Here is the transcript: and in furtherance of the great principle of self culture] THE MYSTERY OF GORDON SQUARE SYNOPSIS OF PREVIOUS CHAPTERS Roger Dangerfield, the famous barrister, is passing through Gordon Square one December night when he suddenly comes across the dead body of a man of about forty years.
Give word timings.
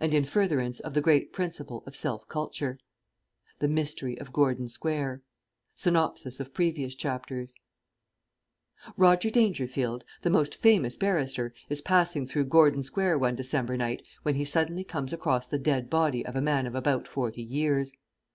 and 0.00 0.14
in 0.14 0.24
furtherance 0.24 0.80
of 0.80 0.94
the 0.94 1.02
great 1.02 1.34
principle 1.34 1.82
of 1.84 1.94
self 1.94 2.26
culture] 2.28 2.78
THE 3.58 3.68
MYSTERY 3.68 4.18
OF 4.18 4.32
GORDON 4.32 4.68
SQUARE 4.70 5.20
SYNOPSIS 5.74 6.40
OF 6.40 6.54
PREVIOUS 6.54 6.94
CHAPTERS 6.94 7.54
Roger 8.96 9.28
Dangerfield, 9.28 10.02
the 10.22 10.46
famous 10.58 10.96
barrister, 10.96 11.52
is 11.68 11.82
passing 11.82 12.26
through 12.26 12.44
Gordon 12.44 12.82
Square 12.84 13.18
one 13.18 13.36
December 13.36 13.76
night 13.76 14.02
when 14.22 14.36
he 14.36 14.46
suddenly 14.46 14.82
comes 14.82 15.12
across 15.12 15.46
the 15.46 15.58
dead 15.58 15.90
body 15.90 16.24
of 16.24 16.34
a 16.34 16.40
man 16.40 16.66
of 16.66 16.74
about 16.74 17.06
forty 17.06 17.42
years. 17.42 17.92